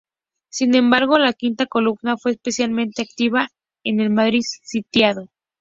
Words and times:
Sin 0.49 0.73
embargo, 0.73 1.19
la 1.19 1.31
quinta 1.31 1.67
columna 1.67 2.17
fue 2.17 2.31
especialmente 2.31 3.03
activa 3.03 3.49
en 3.83 3.99
el 3.99 4.09
Madrid 4.09 4.41
sitiado. 4.41 5.27